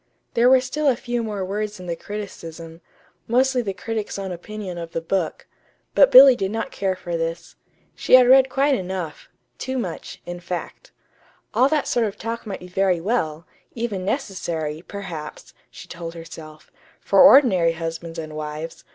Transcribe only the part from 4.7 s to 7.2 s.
of the book; but Billy did not care for